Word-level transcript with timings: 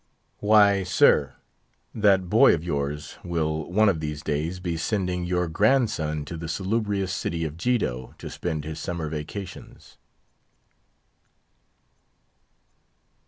Why, 0.39 0.81
sir, 0.81 1.35
that 1.93 2.27
boy 2.27 2.55
of 2.55 2.63
yours 2.63 3.19
will, 3.23 3.71
one 3.71 3.87
of 3.87 3.99
these 3.99 4.23
days, 4.23 4.59
be 4.59 4.75
sending 4.75 5.25
your 5.25 5.47
grandson 5.47 6.25
to 6.25 6.37
the 6.37 6.47
salubrious 6.47 7.13
city 7.13 7.43
of 7.45 7.55
Jeddo 7.55 8.15
to 8.17 8.27
spend 8.27 8.65
his 8.65 8.79
summer 8.79 9.09
vacations. 9.09 9.99